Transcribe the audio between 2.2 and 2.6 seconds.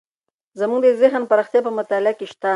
شته.